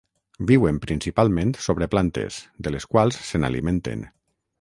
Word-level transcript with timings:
Viuen 0.51 0.77
principalment 0.85 1.51
sobre 1.65 1.87
plantes, 1.91 2.39
de 2.69 2.73
les 2.77 2.87
quals 2.95 3.21
se 3.29 3.43
n'alimenten. 3.45 4.03